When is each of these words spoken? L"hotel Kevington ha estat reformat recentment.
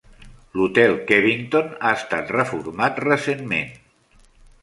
L"hotel 0.59 0.93
Kevington 1.09 1.67
ha 1.75 1.91
estat 1.99 2.33
reformat 2.37 2.97
recentment. 3.05 3.71